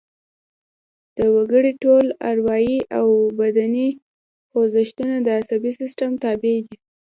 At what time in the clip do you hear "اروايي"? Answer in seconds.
2.31-2.79